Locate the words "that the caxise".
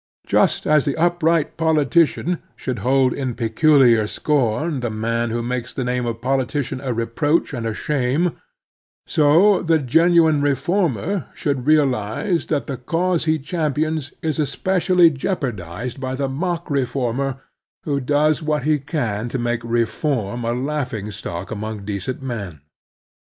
12.47-13.25